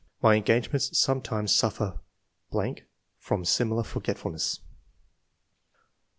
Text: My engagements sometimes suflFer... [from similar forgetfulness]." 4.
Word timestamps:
My 0.19 0.33
engagements 0.33 0.97
sometimes 0.97 1.53
suflFer... 1.55 1.99
[from 3.19 3.45
similar 3.45 3.83
forgetfulness]." 3.83 4.55
4. 4.57 4.63